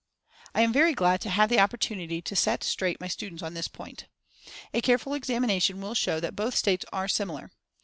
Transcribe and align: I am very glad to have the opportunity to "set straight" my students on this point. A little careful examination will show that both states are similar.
I 0.55 0.61
am 0.61 0.73
very 0.73 0.95
glad 0.95 1.21
to 1.21 1.29
have 1.29 1.49
the 1.51 1.59
opportunity 1.59 2.23
to 2.23 2.35
"set 2.35 2.63
straight" 2.63 2.99
my 2.99 3.07
students 3.07 3.43
on 3.43 3.53
this 3.53 3.67
point. 3.67 4.07
A 4.73 4.77
little 4.77 4.87
careful 4.87 5.13
examination 5.13 5.79
will 5.79 5.93
show 5.93 6.19
that 6.19 6.35
both 6.35 6.55
states 6.55 6.85
are 6.91 7.07
similar. 7.07 7.51